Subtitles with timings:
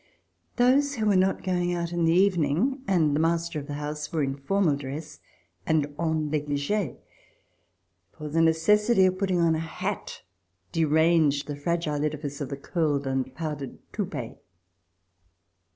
[0.55, 3.75] Those who were not going out in the even ing, and the master of the
[3.75, 5.19] house, were in formal dress
[5.63, 6.97] and en neglige,
[8.11, 10.23] for the necessity of putting on a hat
[10.71, 14.43] deranged the fragile edifice of the curled and powdered toupet.